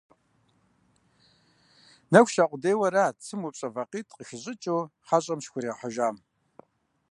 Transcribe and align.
Нэху 2.11 2.31
ща 2.33 2.43
къудейуэ 2.49 2.85
арат 2.89 3.15
цым 3.25 3.41
упщӀэ 3.47 3.67
вакъитӀ 3.75 4.13
къыхищӀыкӀыу 4.17 4.81
хьэщӀэм 5.07 5.39
щыхуригъэхьыжам. 5.43 6.15